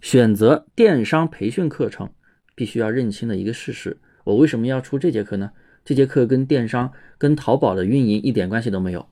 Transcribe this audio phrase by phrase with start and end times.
[0.00, 2.10] 选择电商培训课程，
[2.54, 3.98] 必须要认清的一个事实。
[4.24, 5.50] 我为什么要出这节课呢？
[5.84, 9.06] 这节课跟电商、跟淘宝的运营一点关系都没有。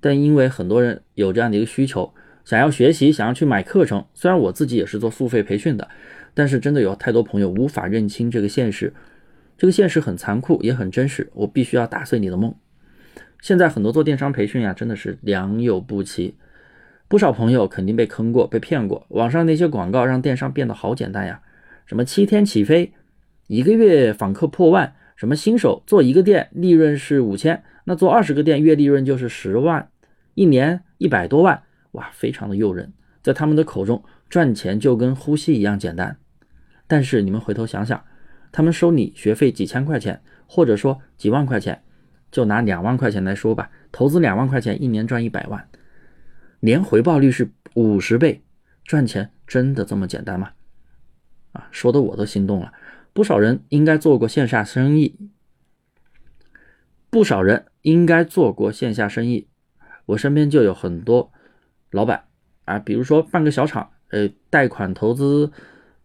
[0.00, 2.12] 但因为很多人有这样的一个需求，
[2.44, 4.04] 想要学习，想要去买课程。
[4.14, 5.88] 虽然我自己也是做付费培训的，
[6.34, 8.92] 但是真的有太多朋友无法认清这个现实。
[9.56, 11.30] 这个现实很残酷，也很真实。
[11.34, 12.54] 我必须要打碎你的梦。
[13.40, 16.34] 现在很多做电商培训呀，真的是良莠不齐。
[17.08, 19.06] 不少朋友肯定被坑过、被骗过。
[19.08, 21.40] 网上那些广告让电商变得好简单呀，
[21.86, 22.92] 什么七天起飞，
[23.46, 29.88] 一个月访客破万，什么新手做一个店利润是五千，那做二十个店月利润就是十万，
[30.34, 32.92] 一年一百多万，哇，非常的诱人。
[33.22, 36.18] 在他们的口中，赚钱就跟呼吸一样简单。
[36.86, 38.04] 但是你们回头想想，
[38.52, 41.82] 他们收你学费几千块钱，或者说几万块钱，
[42.30, 45.66] 就拿两万块钱来说吧，投资两万块钱，一年赚一百万。
[46.60, 48.42] 年回报率是五十倍，
[48.84, 50.52] 赚钱真的这么简单吗？
[51.52, 52.72] 啊，说的我都心动了。
[53.12, 55.16] 不少人应该做过线下生意，
[57.10, 59.48] 不少人应该做过线下生意。
[60.06, 61.32] 我身边就有很多
[61.90, 62.24] 老板
[62.64, 65.52] 啊，比如说办个小厂，呃，贷款投资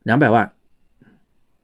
[0.04, 0.54] 两百万，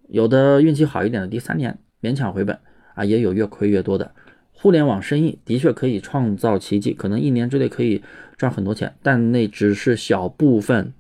[0.08, 2.60] 有的运气好一点的，第三年勉强回本
[2.96, 4.14] 啊，也有越亏越多的。
[4.62, 8.04] 互联网生意的确可以创造奇迹，可能一年之内可以
[8.36, 10.92] 赚很多钱，但那只是小部分。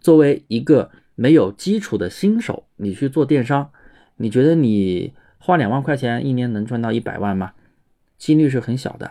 [0.00, 3.70] 作为一个没有基础的新手，你去做电商，
[4.16, 7.52] 你觉得你花两万块钱一年能赚到一百万吗？
[8.16, 9.10] 几率是很小的，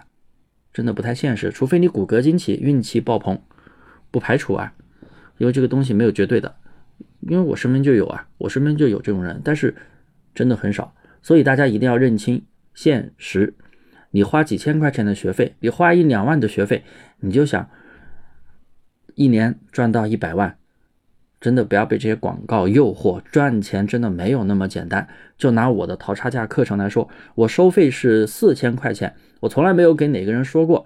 [0.74, 1.52] 真的不太现实。
[1.52, 3.40] 除非你骨骼惊奇，运气爆棚，
[4.10, 4.74] 不排除啊，
[5.38, 6.56] 因为这个东西没有绝对的。
[7.20, 9.76] 因为我身边就有啊，我身边就有这种人，但是
[10.34, 12.42] 真的很少，所以大家一定要认清。
[12.82, 13.56] 现实，
[14.12, 16.86] 你花几千块钱的学费，你花一两万的学费，
[17.20, 17.70] 你就想
[19.16, 20.56] 一年赚到一百万，
[21.42, 25.06] 真的不要被这些广告诱惑，赚钱真的没有那么简单。
[25.38, 30.86] 就拿我的淘差价课程来说，我收费是四千块钱，我从来没有给哪个人说过，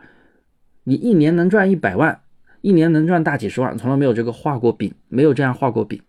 [0.86, 2.22] 你一年能赚一百万，
[2.62, 6.02] 一年能赚大几十万，从来没有这个画过饼，没有这样画过饼。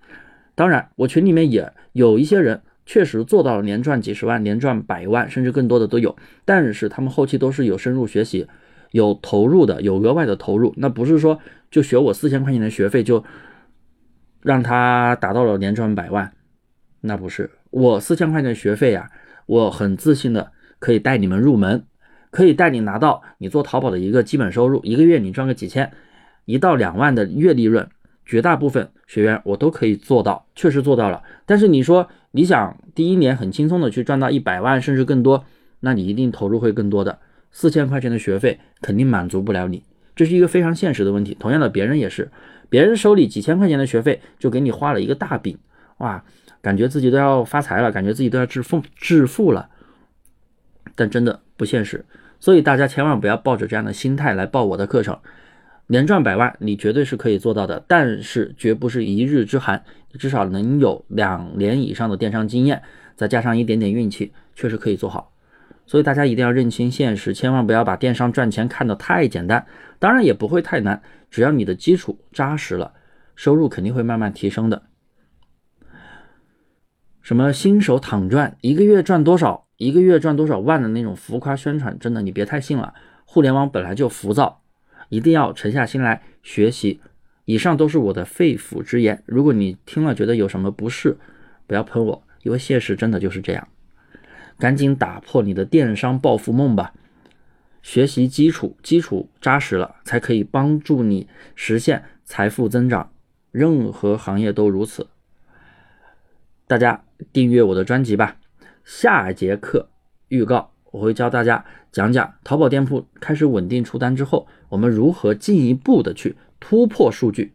[0.55, 2.62] 当然，我群里面也有一些人。
[2.87, 6.15] 确实做到了年赚几十万、年赚百万，甚至更多的都有。
[6.45, 8.47] 但是他们后期都是有深入学习、
[8.91, 10.75] 有投入的、有额外的投入。
[10.77, 11.39] 那不是说
[11.71, 13.25] 就学我四千块钱的学费就
[14.43, 16.33] 让他达到了年赚百万，
[17.00, 19.11] 那不是我四千块钱的学费呀。
[19.47, 21.84] 我很自信的可以带你们入门，
[22.31, 25.93] 可以带你拿到你做淘宝的一个基本收入，一个月你赚个几千，
[26.44, 27.89] 一到两万的月利润。
[28.25, 31.23] 绝大部分学员我都可以做到，确实做到了。
[31.45, 35.45] 但是你说你想第一年很轻松的去赚到一百万甚至更多，
[35.81, 37.19] 那你一定投入会更多的。
[37.51, 39.85] 四千块钱的学费肯定满足不了你，
[40.17, 41.37] 这是一个非常现实的问题。
[41.39, 42.31] 同样的，别人也是，
[42.69, 45.56] 别人手里几千块钱的学费就给你画了一个大饼，
[45.99, 46.25] 哇，
[46.61, 49.69] 感觉自己都要发财了，感觉自己都要致富致富了，
[50.97, 52.05] 但真的不现实。
[52.41, 55.17] 所以大家千万不要抱着这样的心态来报我的课程。
[55.87, 59.84] 年赚百万，你绝对是可以做到的，但是绝不是一日之寒，
[60.19, 62.83] 至少能有两年以上的电商经验，
[63.17, 65.33] 再加上一点点运气，确实可以做好。
[65.87, 69.67] 所以大家一定要认清现实，千万不要把电商赚钱看得太简单，
[69.99, 72.94] 当然也不会太难，只要你的基础扎实了，
[73.37, 74.84] 收入肯定会慢慢提升的。
[77.21, 82.94] 什么新手躺赚，一个月赚多少，一个月赚多少万的那种浮夸宣传，真的你别太信了。
[83.27, 84.63] 互联网本来就浮躁。
[85.09, 87.00] 一定要沉下心来学习。
[87.44, 89.22] 以上都是我的肺腑之言。
[89.26, 91.19] 如果你听了觉得有什么不适，
[91.66, 93.69] 不要喷我，因为现实真的就是这样。
[94.59, 96.94] 赶紧打破你的电商暴富梦吧！
[97.82, 103.12] 学习基础，基础扎实了，才可以帮助你实现财富增长。
[103.50, 105.09] 任何行业都如此。
[106.66, 108.37] 大家订阅我的专辑吧。
[108.84, 109.91] 下节课
[110.28, 110.74] 预告。
[110.94, 117.53] 我会教大家讲讲淘宝店铺开始稳定出单之后，我们如何进一步的去突破数据，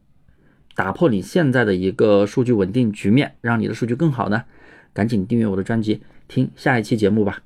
[0.75, 4.43] 打破你现在的一个数据稳定局面，让你的数据更好呢？
[4.93, 7.41] 赶紧订阅我的专辑，听下一期节目吧。